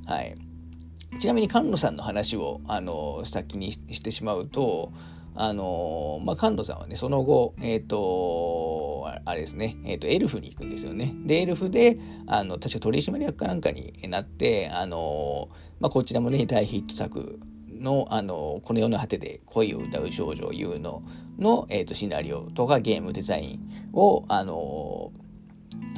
[0.06, 0.36] はい。
[1.18, 4.92] ちなみに菅野さんの話をあの先にしてしまうと
[5.40, 11.14] あのまあ、菅野さんはね、その後、えっ、ー、と、あれですね、えっ、ー、と、エルフに行くんですよね。
[11.26, 15.48] で、エルフで、あの、確か取締役かなんかになって、あの、
[15.80, 17.38] まあ、こちらもね、大ヒット作
[17.68, 21.02] の、あの、この世の果てで恋を歌う少女を言うの
[21.38, 25.12] の、えっ、ー、と、シナリオとかゲームデザインを、あの、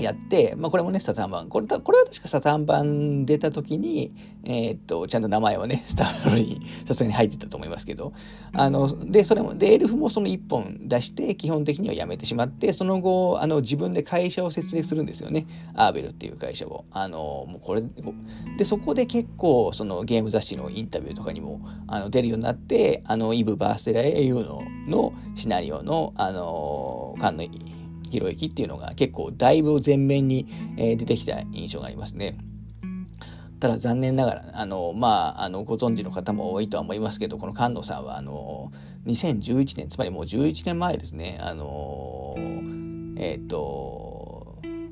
[0.02, 1.48] やって、まあ、これもね、サタン版。
[1.48, 4.12] これ、これは確かサタン版出た時に、
[4.44, 8.12] えー、っと、ちゃんと名前はね、 スターロにさすがに入ってたと思いますけど、
[8.52, 15.46] あの、で、それも、で、エルフもその1本出して、基本的にはやめてしまって、その後、あの、自分で会社を設立するんですよね。
[15.74, 16.84] アーベルっていう会社を。
[16.90, 17.82] あの、もうこれ、
[18.58, 27.42] で、そこで結構、そのゲーム雑誌のインタビューとかにも、あの、出るようになって、あの、イブ・バーステラエユーの、のシナリオの、あの、缶の
[28.10, 30.46] ひろゆきっていうのが結構だいぶ前面に、
[30.76, 32.36] え出てきた印象がありますね。
[33.60, 38.72] ただ残念ながら、あの、まあ、あの、ご存知の方も多いとは思いますけど、この菅野さんは、あの、
[39.06, 42.34] 2011年、つまりもう11年前ですね、あの、
[43.18, 44.09] えっ、ー、と、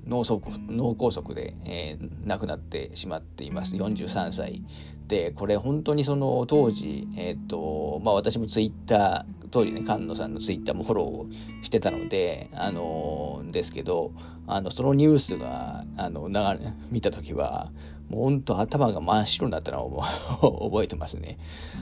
[0.09, 3.77] 脳梗脳梗塞で、えー、亡くなってしまっています。
[3.77, 4.62] 43歳。
[5.07, 14.12] で、これ本当にその当時、えっ、ー、と、まあ私もツイッター、当時ね、菅野さんのツイッターもフォローしてたので、あのー、ですけど、
[14.47, 17.71] あの、そのニュースが、あの、流れ、見たときは、
[18.09, 20.03] もう本当頭が真っ白になったのを
[20.71, 21.38] 覚えてますね。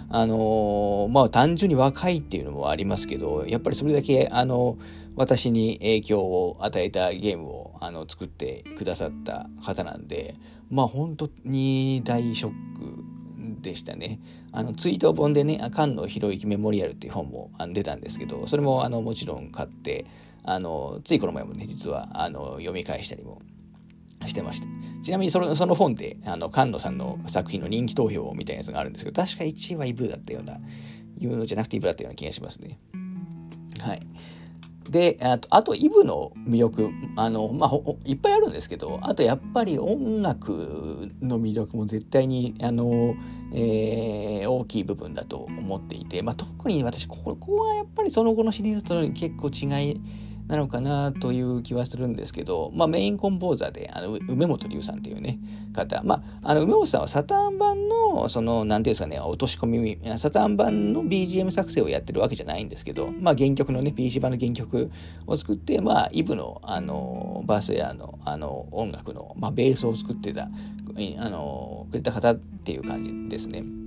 [0.08, 4.78] あのー、まあ単純に若いっていうのもありますけど、やっぱりそれだけ、あの、
[5.16, 10.36] 私に影響を与えたゲームをあの作ってくださった方なんで、
[10.70, 14.20] まあ本当に大ショックでしたね。
[14.52, 20.06] あのツイート本でね、菅野博之メモリアルっていう本も出たんですけど、それもあのもちろん買って、
[20.44, 23.40] あのついこの前もね、実はあの読み返したりも
[24.26, 24.66] してました。
[25.02, 30.58] ちなみにそのその本で、あの菅野さんの作品の人気投票みたいなやつがあるんですけど、確か1位はイブだったような、
[31.18, 32.78] 言うのじゃなくてイブだったような気がしますね。
[33.80, 34.06] はい。
[34.90, 37.70] で、あと、あとイブの魅力、あの、まあ、
[38.04, 43.14] いっぱいあるんですけど、あとやっぱり音楽の魅力も絶対に、あの、
[43.52, 50.00] えー、大きい部分だと思っていて、まあ、特に私、ここはやっぱりその後のシリーズと結構違い、
[50.48, 55.38] なのかなという気はするんですけど、まあ、メインコンポーザーであの梅本龍さんっていうね
[55.72, 64.90] 方、まあ、あの梅本さんはサターン版のその何ていうんですかね落とし込みサターン版の BGM 作成をやってるわけじゃないんですけど、まあ、原曲のね PC 版の原曲
[65.26, 73.85] を作って、まあ、イブのあのバースエアのあの音楽の、まあ、ベースを作ってたあのくれた方っていう感じですね。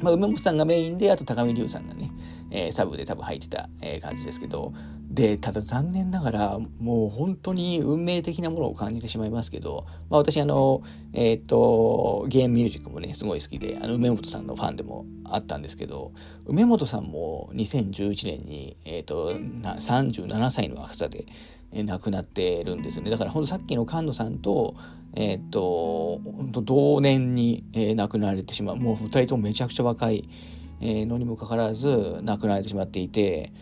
[0.00, 2.10] まあ、梅本さんがメインで、あと高見龍さんがね、
[2.50, 4.72] えー、サブで多分入ってた、えー、感じですけど、
[5.10, 16.12] で、ただ残念ながら、もう本当に運命的なものを感じてしまいますけど、まあ私あの、えっ、と、ゲームミュージックもね、すごい好きで、あの、梅本さんのファンでもあったんですけど、
[16.46, 21.26] 梅本さんも2011年に、えっ、ー、と、37歳の若さで、
[21.82, 23.10] 亡くなってるんですね。
[23.10, 24.76] だからほんとさっきの菅野さんと、
[25.16, 28.76] えっ、と、本当同年に、えー、亡くなられてしまう。
[28.76, 30.28] もう二人ともめちゃくちゃ若い、
[30.80, 33.52] えー、のにもかかわらず亡くなられてしまっていて、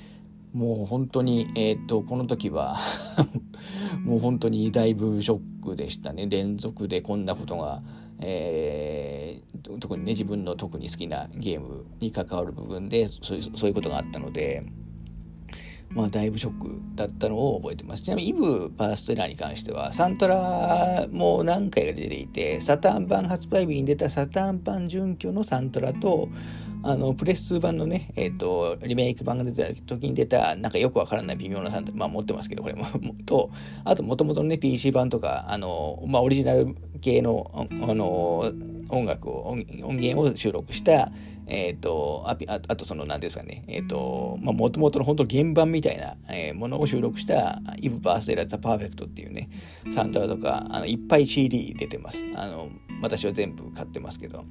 [0.52, 2.78] もう本当に、えっ、と、この時は
[4.04, 6.26] もう本当にだいぶショックでしたね。
[6.26, 7.82] 連続でこんなことが、
[8.20, 14.64] えー、特にね、自分の特に好きなゲームに関わる部分でそういうそういうことがあったので、
[15.94, 18.02] まあ、だいぶショックだったのを覚えてます。
[18.02, 26.28] ちなみに、イブ・バーステラーに関しては、サントラも何回か出ていて、サターン版発売日に出たサターン版準拠のサントラと、
[26.84, 32.86] あの、プレス2版のね、えっ、ー、と、リメイク版が出た時に出た、なんかよくわからない微妙なサントラ、まあ持ってますけど、これも、
[33.24, 33.50] と、
[33.84, 38.52] あと、もともとのね、PC 版とか、あの、まあオリジナル系の、あの、
[38.88, 41.12] 音楽を、音源を収録した、
[41.46, 49.50] えっ、ー、と、あああとその何ですかね、えっ、ー、と、まあ、もともとの本当原版みたいな、えー、ものを収録した、イブ・バースデー・ラ・ザ・パーフェクトっていうね、
[49.92, 52.24] サンダーとか、あの、いっぱい CD 出てます。
[52.34, 52.68] あの、
[53.00, 54.44] 私は全部買ってますけど。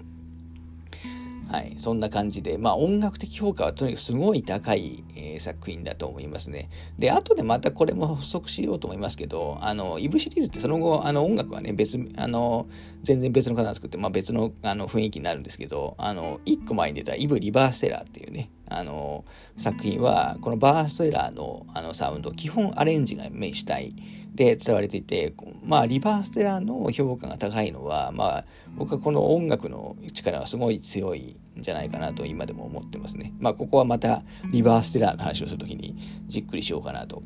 [1.52, 6.70] はい、そんな感じで、まあ音楽的評価はとにかくすごい高い、えー、作品だと思いますね。
[6.98, 12.68] で、後でまたこれも補足しようと思いますけど、あの、イブシリーズってその後、あの音楽はね、別、あの、
[13.04, 19.26] 全然別の方が作って、まあ別のあの雰囲気になるんですけど、あの、一個前に出たイブリバーステラーっていうね、あの、
[19.58, 23.94] 作品は、このバーステラーのあのサウンド、基本アレンジがメイン主体
[24.34, 28.46] で伝われていて、まあ、リバーステラーの評価が高いのは、まあ、
[28.78, 33.34] 僕はこの音楽の力はすごい強いんじゃないかなと今でも思ってますね。
[33.40, 37.24] まあ、ここはまたリバーステラーの話をするときにじっくりしようかなと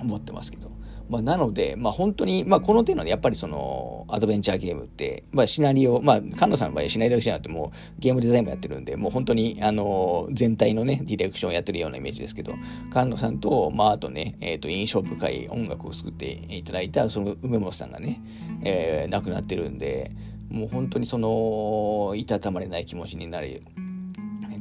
[0.00, 0.69] 思ってますけど。
[1.10, 12.54] まあ、なので、まあ、本当に、まあ、この手の、ね、やっぱりその、アドベンチャーゲームって、まあ、シナリオ、まあ、菅野さんの場合シナリオだけじゃなくてもう、ゲームデザインもやってるんで、もう本当に、あの、全体のね、ディレクションをやってるようなイメージですけど、
[12.90, 18.20] 菅野さんと、まあ、あとね、えっ、ー、と、印象深い音楽を作っていただいた、その梅本さんがね、
[18.62, 20.12] えー、亡くなってるんで、
[20.48, 23.62] もう本当にその、いたたまれない気持ちになる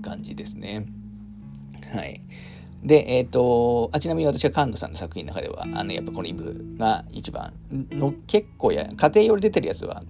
[0.01, 0.87] 感じですね。
[1.93, 2.21] はい。
[2.83, 7.53] で、えっ、ー、と、あちなみに私は菅野さんの作品の中では、あの、やっぱこのイブが一番
[7.91, 10.03] の、結構や、家庭用で出てるやつは、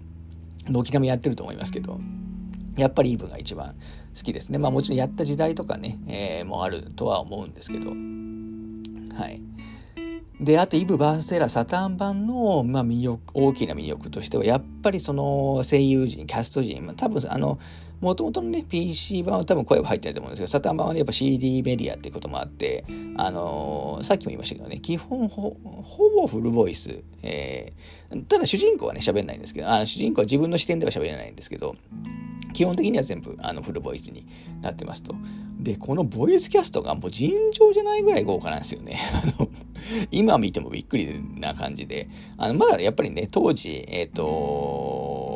[0.68, 2.00] 軒並みやってると思いますけど、
[2.78, 3.76] やっぱりイブが一番
[4.16, 4.58] 好きですね。
[4.58, 9.42] まあもちろんやった時代とかね、えー、もあるとは思うんですけど、はい。
[10.40, 17.60] で、あと、イブ・バーステラサターン版の、まあ、魅力、大きな魅力としては、やっぱりその声優陣、キャスト陣、まあ、多分、あの、
[18.02, 22.86] もともとのね、PC 版は多分声は入ってないと思うんですけど、サタン版はね、やっぱ CD メディアっていうこともあって、
[23.18, 27.02] あのー、さっきも言いましたけどね、基本ほ、ほぼフルボイス。
[27.24, 31.76] えー、ただ主人公はね、喋んないんですけど、あの主人公は自分の視点では喋れないんですけど、
[32.54, 34.26] 基本的には全部あのフルボイスに
[34.62, 35.16] なってますと。
[35.60, 39.00] で、このボイスキャストがもう尋常じゃないぐらい豪華なんですよね。
[40.12, 42.08] 今見てもびっくりな感じで、
[42.38, 45.29] あのまだやっぱりね、当時、えっ、ー、と、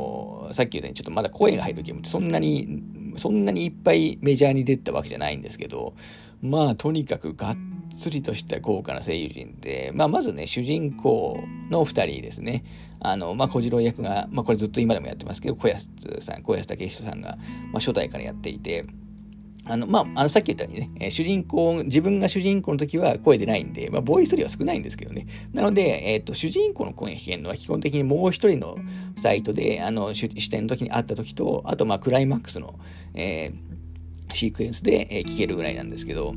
[0.53, 2.81] さっき言ったようにちょっとまだ声が入るゲームってそんなに、
[3.15, 5.93] そんなにいっぱいメジャーに出たわけじゃないんですけど、
[6.41, 7.57] まあとにかくがっ
[7.97, 11.39] つりとした豪華な声優陣で、まあまずね、主人公
[11.69, 12.63] の2人ですね。
[12.99, 15.89] あの、まあ小次郎役が、まあこれずっと今でもやってますけど、小安
[16.19, 17.37] さん、小安武人さんが、
[17.71, 18.85] まあ初代からやっていて、
[19.65, 25.28] あの、まあ、あの、さっき言ったようにね、えー、主人公、自分が主人公の時は声出ないんで、まあ、ボイス量は少ないんですけどね。
[25.54, 28.78] なので、えっ、ー、と、主人公の声が聞けるのは基本的にもう一人の
[29.15, 32.78] サイトで、あの、視点の時に会った時と、あと、まあ、クライマックスの、
[33.13, 36.36] えー、シークエンスで、えー、聞けるぐらいなんですけど、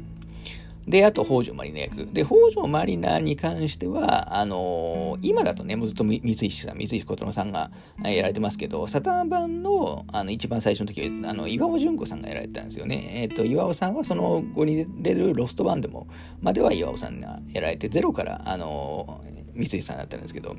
[0.87, 2.07] で、あと、北条マリナ役。
[2.13, 7.71] で、北条マリナに関しては、あのー、今だとね、もうずっと三石さん、三石琴乃さんが
[8.05, 13.11] やられてますけど、サタン版の、あの、一番最初の時は、あの、岩尾純子さんがやられてたんですよね。
[13.15, 16.07] えっ、ー、と、岩尾さんはその後に出るロスト版でも、
[16.41, 20.55] までは岩尾さんがやられて、ゼロから、あのー、三石さんだったんですけど、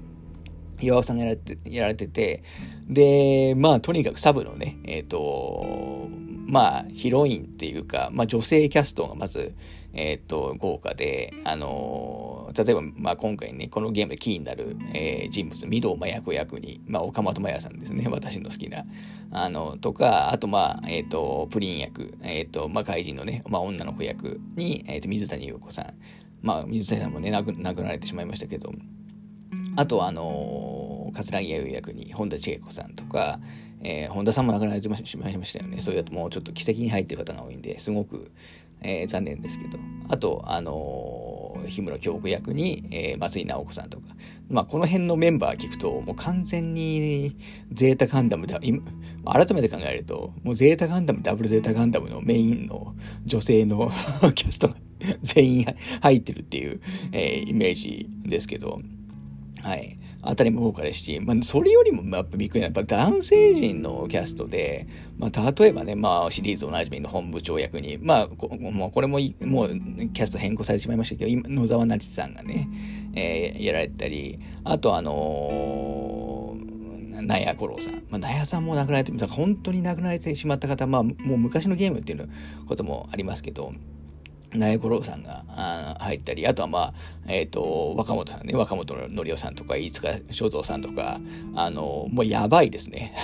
[0.81, 2.43] 岩尾さんがやられてやられてて、
[2.89, 6.09] で、まあ、とにかくサブのね、えっ、ー、と、
[6.47, 9.53] まあ、ヒロインっていうか、まあ、女性キャストがまず、
[9.97, 18.85] えっ、ー、と、豪華で、あのー、例えば、まあ、今回ね、このゲームでキーになる、えー、人物、御堂麻也子役に、まあ、岡本麻也さんですね、 私の好きな。
[19.31, 25.93] あの、とか、あと、まあ、えっ、と、プリン役、えっ、と、まあ、怪人のね、まあ、女の子役に、えっ、と、水谷優子さん。
[26.43, 28.71] まあ、水谷さんもね、亡く亡くなられてしまいましたけど、
[29.75, 33.39] あと、あの桂木弥役に本田千恵子さんとか、
[33.83, 35.81] えー、本田さんも亡くなられてしまいましたよね。
[35.81, 38.31] そういうともうちょっと奇跡に入ってる方が多いんで、すごく、
[38.81, 39.77] えー、残念ですけど。
[40.09, 44.03] あと、あのー、日村京子役に、えー、松井直子さんとか。
[44.49, 47.35] まあ、この辺のメンバー聞くと、もう完全に
[47.71, 48.81] ゼータガンダムだ、今、
[49.25, 53.91] 改めて考えると、もうゼータガンダム、ダブルゼータガンダムのメインの女性の
[54.35, 54.75] キャストが
[55.21, 55.65] 全員
[56.01, 56.79] 入ってるっていう、
[57.11, 58.81] えー、イメージですけど、
[59.61, 59.97] はい。
[60.29, 64.87] あたりも豪華ですし、まあ、それよりもやっぱびっくりなやっぱ男性陣のキャストで、
[65.17, 72.67] まあ、例えばね、まあ、シリーズおなじみの本部長役に、まあ、こもうこれももうキャスト変更されてしまいましたけど、今野沢那智さんがね、
[73.15, 77.93] えー、やられたり、あとあのー、納屋五郎さん。
[78.09, 82.29] まあ、納屋さんも亡くなられて、本当に亡くなられてしまった方、まあ、もう昔のゲームっていう
[82.67, 83.73] こともありますけど、
[84.53, 86.93] 苗五郎さんがあ入ったり、あとはまあ、
[87.27, 91.19] えっ、ー、と、若本さんね、若本のりおさんとか、飯塚正蔵さんとか、
[91.55, 93.13] あの、もうやばいですね。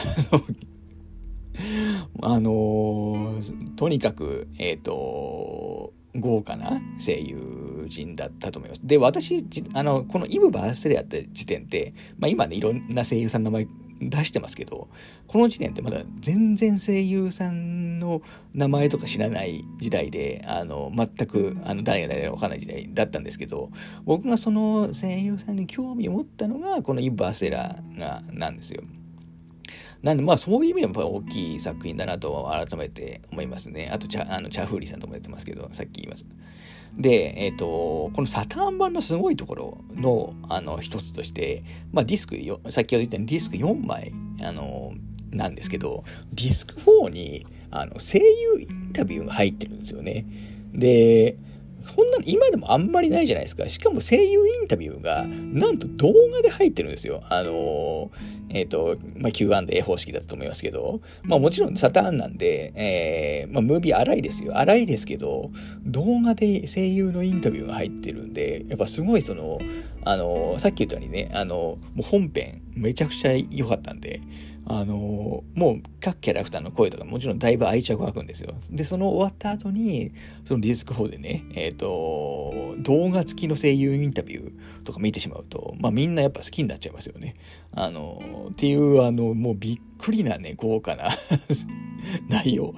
[2.22, 3.36] あの
[3.76, 8.82] とにかく、えっ、ー、と、豪華な声優陣だったと思います。
[8.84, 13.68] で、私、あの、このイブ・バースレアって時点って、まあ今ね、いろんな声優さんの名前
[14.00, 14.88] 出してますけど、
[15.28, 18.22] この時点ってまだ全然声優さんの
[18.54, 23.70] 名前とか知らない時代で、あの、全く、あの、誰が誰かわかんない時代だったんですけど、
[24.06, 28.84] 僕がその声優さんに興味を持ったのが、このイブ・バースレラが、なんですよ。
[30.02, 33.90] なんで、まあそういう意味でもやっぱ大きい作品だなと改めて思いますね。
[33.92, 36.26] あとチャ、あのチャフーリーさんともやってますけど、さっき言います。
[36.98, 37.66] で、えっ、ー、と、
[38.14, 44.94] このサターン版のすごいところの、あの、一つとして、まあディスクよ、先ほど言ったようにディスク4枚、あの、
[45.32, 50.26] なんですけど、ディスク4に、あの、声優インタビューが入ってるんですよね。
[50.74, 51.38] で、
[51.96, 53.68] こんなの今でもあんまりないじゃないですか。
[53.70, 57.22] しかも声優インタビューが、なんと動画で入ってるんですよ。
[57.30, 58.12] あの
[58.50, 64.58] えっ、ー、と、まあ、Q&A 方式だったと思いますけど、まあもちろんサターンなんで、えー、まあムービー荒いですよ。
[64.58, 65.52] 荒いですけど、
[65.86, 69.60] 動画で声優のインタビューが入ってるんで、やっぱすごいその、
[70.06, 74.22] あのさっき言ったようにね、あのもう本編めちゃくちゃ良かったんで、
[74.66, 78.56] あのもう各キャラクターの声とかもちろんだいぶ愛着湧くんですよ。
[78.70, 80.12] で、その終わった後に、
[80.46, 87.36] そのディスク4でね、えっ、ー、と、動画付きの声優インタビューとか見てしまうと、まあみんなやっぱ好きになっちゃいますよね。
[87.76, 91.10] あの、っていう、あの、もうびっくりなね、豪華な
[92.30, 92.76] 内容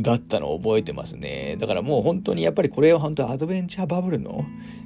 [0.00, 1.56] だったのを覚えてますね。
[1.58, 4.44] だからもう本当にやっぱりこれは本当アドベンチャーバブルの、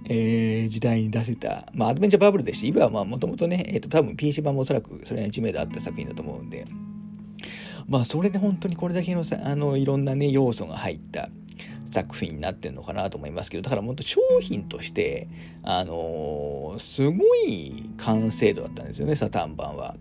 [0.09, 6.65] えー、時代に出せた、まあアドベンチャーバブルですし、今はまあもともとね、えっ、ー、と多分 PC 版もおそらくそれが知名度あった作品だと思うんで、
[7.87, 11.29] まあそれで本当にこれだけのさあのいろんなね要素が入った。
[11.95, 15.29] 作品になってるのかなと思いますけどだから本当商品として
[15.63, 19.95] あのー、すごい完成度だったんですよねサタン版は。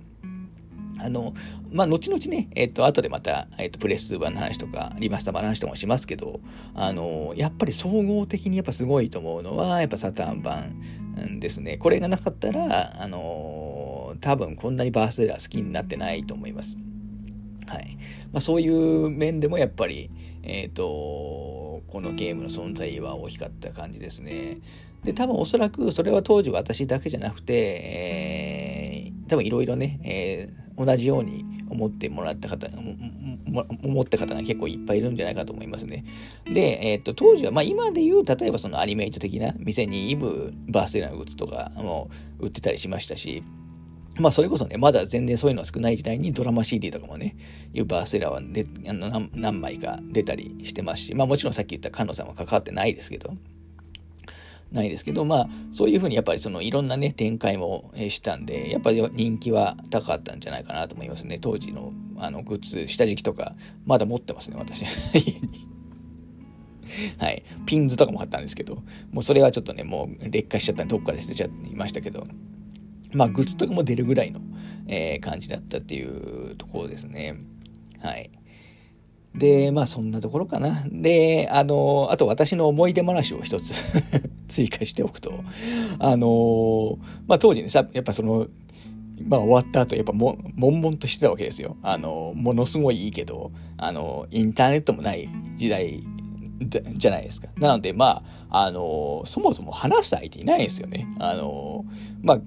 [0.99, 1.33] あの、
[1.71, 6.39] まあ、後々ね、えっ、と、後でまた、えっ、と、プレス版の話とか、リマスター版の話とかもしますけど、
[6.75, 11.77] あの、やっぱり総合的にやっぱすごいと思うのは、やっぱサタン版ですね。
[11.77, 16.77] これがなかったら、あの、多分こんなにバースデーラー好きになってないと思います。
[17.67, 17.97] はい。
[18.31, 20.09] まあ、そういう面でもやっぱり、
[20.43, 21.62] えっ、と、
[21.93, 24.57] このゲームの存在は大きかった感じですね。
[25.03, 32.67] で、多分おそらくそれは当時私だけじゃなくて、えー、多分いろいろね、えー、同じように思ってもらった方、
[33.83, 36.03] 思った方が結構いっぱいいるんじゃないかと思いますね。
[36.51, 43.43] で、えっ、ー、と、当時は、まあ今で言う、例えばそのアニメイト的な店にイブバースデーのグッズとかも売ってたりしましたし、
[44.19, 47.35] まあそれこそね、まだ全然そういうのは少ない時代にドラマ CD とかもね、
[47.73, 53.35] いうバーセラーはであの何枚か出たりしてますし、まあもちろんさっき言った菅野さんは関わってないですけど、
[54.71, 61.39] ないですけど、まあそういうふうにやっぱりそのいろんなね、展開もしたんで、やっぱり人気は高かったんじゃないかなと思いますね。
[61.39, 63.55] 当時のあのグッズ、下敷きとか、
[63.85, 64.85] まだ持ってますね、私。
[67.17, 67.43] はい。
[67.65, 72.27] ピンズとかも貼ったんですけど、もうそれはちょっとね、もう劣化しちゃったんで、どっかで捨てちゃいましたけど、
[73.13, 74.41] まあ、グッズとかも出るぐらいの、
[74.87, 77.37] えー、感じだったっていうところですね。
[78.01, 78.31] はい。
[79.35, 80.83] で、まあそんなところかな。
[80.91, 83.73] で、あの、あと私の思い出話を一つ
[84.47, 85.43] 追加しておくと、
[85.99, 88.47] あの、まあ当時にさ、やっぱその、
[89.27, 91.77] まあ終わった後、やっぱも、悶々としてたわけですよ。
[91.81, 96.03] あの、ものすごいいいけど、あの、インターネットもない時代
[96.69, 97.47] じゃないですか。
[97.57, 101.07] なので、まあ、あの、そもそも話す相手いないですよね。
[101.19, 101.85] あの、
[102.21, 102.41] まあ、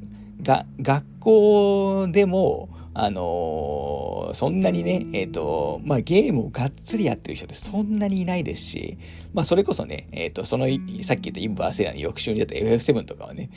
[0.47, 8.97] が、学校でも、あのー、そんなにね、えっ、ー、と、まあ、ゲームをがっつりやってる人ってそんなにいないですし、
[9.34, 10.66] まあ、それこそね、えっ、ー、と、その、
[11.03, 13.51] さっき言ったインバーセラの翌週に出た FF7 とかはね、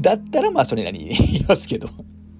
[0.00, 1.88] だったらまあ、それなりに言いますけど、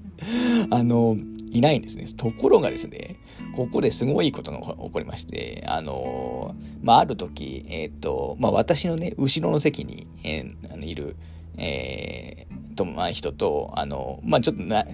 [0.71, 1.17] あの、
[1.51, 2.07] いないんですね。
[2.17, 3.17] ところがですね、
[3.57, 11.17] ここですごいことが起こりまして、あの、まあ、ある時、えっ、と、まあ、私のね、後ろの席に、えー、あのいる、
[11.57, 14.85] えー、と、まあ、人と、あの、まあ、ちょっとな、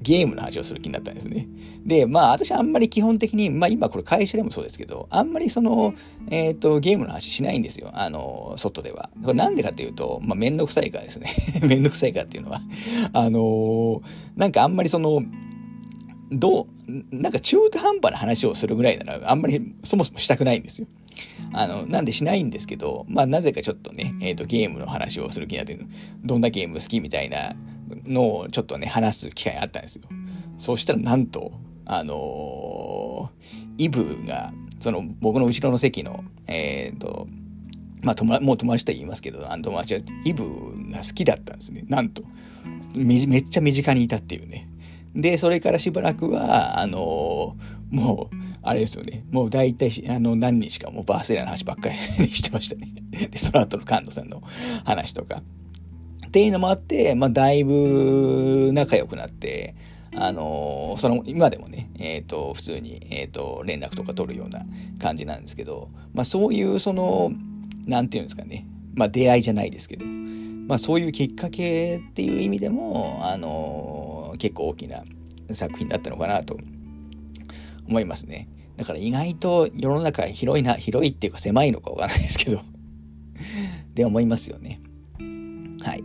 [0.00, 1.48] ゲームの話をする気になったんですね。
[1.84, 5.94] で、まあ、私あんまり基本的に、まあ、今これ会社でもそうですけど、あんまりその、
[6.30, 7.90] えっ、ー、と、ゲームの話しないんですよ。
[7.94, 9.10] あの、外では。
[9.22, 11.30] これなんでかっていうと、まあ、めんどくさいからですね。
[11.66, 12.62] めんどくさいからっていうのは、
[13.12, 14.02] あの、
[14.36, 15.22] なんかあんまりその、
[16.30, 16.66] どう、
[17.14, 20.86] なんか中途半端な話をするぐらいなら、あんまりそもそもしたくないんですよ。
[21.52, 25.78] あの、なんでしないんですけど、まあなぜかちょっとね、えっ、ー、とゲームの話をする気になって、
[26.24, 27.54] どんなゲーム好きみたいな
[28.04, 30.02] のをちょっとね、話す機会があったんですよ。
[30.58, 31.52] そうしたらなんと、
[31.84, 37.28] あのー、イブが、その僕の後ろの席の、えっ、ー、と、
[38.02, 40.44] まあ友もう友達と言いますけど、あの友達はイブ
[40.90, 41.84] が好きだったんですね。
[41.88, 42.24] なんと。
[42.94, 44.68] めっちゃ身近にいたっていうね。
[45.14, 49.24] で、それからしばらくは、あのー、もう、あれですよね。
[49.30, 51.94] もう大体、あの、何日かもうバースデーの話ばっかり
[52.28, 52.88] してましたね。
[53.30, 54.42] で、その後の菅野さんの
[54.84, 55.42] 話とか。
[56.26, 59.74] っていうのもあって、まあ、だいぶ仲良くなって、
[60.14, 64.64] あのー、その、今でもね、えっ、ー、と、普通に、えっ、と、連絡とか取るような
[65.00, 67.32] 感じなんですけど、まあ、そういう、その、
[67.86, 74.11] なんていうんですかね、まあ、出会いじゃないですけど、まあ、そういうきっかけっていう意味でも、あの
[74.42, 75.04] 結構大きな
[75.52, 76.58] 作品だったのかなと
[77.86, 78.48] 思いますね。
[78.76, 82.60] だから意外と世の中広いな、広いっていうか狭いのかわかんないですけど
[83.94, 84.80] で思いますよね。
[85.80, 86.02] はい。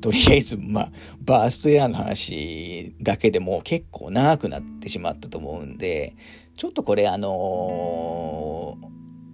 [0.00, 6.14] とりあえず、まあ、バーストエアの話だけでも結構長くなってしまったと思うんで、
[6.56, 8.78] ちょっとこれあの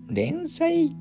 [0.08, 0.96] ー、連載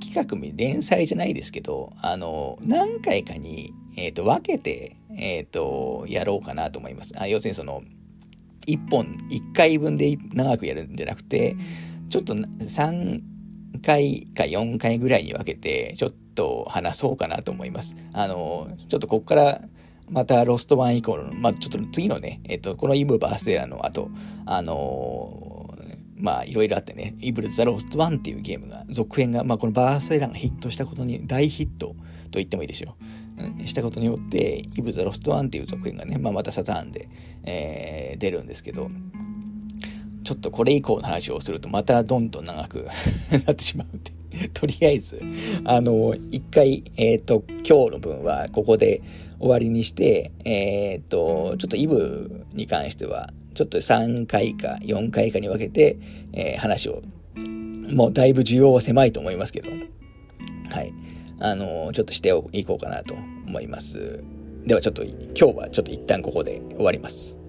[0.00, 0.24] 企画、
[0.56, 7.12] 連載じゃないですけど、あの、何回かに、えっ、ー、と、分けて、えっ、ー、と、やろうかなと思います。
[7.16, 7.82] あ要するにその、
[8.66, 11.56] 1本、1回分で長くやるんじゃなくて、
[12.08, 13.20] ちょっと3
[13.84, 17.96] 回か4回ぐらいに分けて、ちょっと話そうかなと思います。
[18.12, 19.62] あの、ちょっとここから、
[20.08, 24.10] またロストワン以降の、まあ、ちょっと次のね、えっ、と、この EVE burst error の後、
[24.44, 25.74] あの
[26.22, 31.94] まあいろいろあってね、 EVE The Lost One っていうゲームが、続編が、まあこの burst error がヒットしたことに、大ヒットと
[32.34, 33.04] 言ってもいいでしょう。
[33.64, 37.08] したことによって、 EVE The Lost One っていう続編がね、まあまたサターンで、
[37.44, 38.90] えー、出るんですけど、
[40.24, 42.86] ちょっとこれ以降の話をするとまたどんどん長く
[43.46, 44.12] なってしまうって
[44.54, 45.20] とりあえず、
[45.64, 49.02] あの、一回、えっ、ー、と、今日の分はここで
[49.38, 55.98] 終わりにして、えっ、ー、と、ちょっとイブに関しては、ちょっと3回か4回かに分けて、
[56.32, 57.02] えー、話を、
[57.36, 59.70] もうだいぶ需要は狭いと思いますけど、
[60.70, 60.92] はい。
[61.44, 64.22] あのー、ちょっとしていこうかなと思います。
[64.64, 67.41] ではちょっと今日はちょっと一旦ここで終わります。